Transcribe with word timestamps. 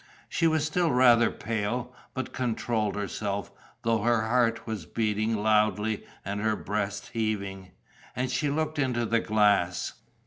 She 0.27 0.47
was 0.47 0.65
still 0.65 0.91
rather 0.91 1.29
pale, 1.29 1.93
but 2.15 2.33
controlled 2.33 2.95
herself, 2.95 3.51
though 3.83 3.99
her 4.01 4.21
heart 4.27 4.65
was 4.65 4.87
beating 4.87 5.35
loudly 5.37 6.03
and 6.25 6.41
her 6.41 6.55
breast 6.55 7.11
heaving. 7.13 7.69
And 8.15 8.31
she 8.31 8.49
looked 8.49 8.79
in 8.79 8.93
the 8.93 9.19
glass. 9.19 9.93